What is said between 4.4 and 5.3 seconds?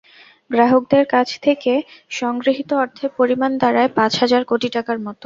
কোটি টাকার মতো।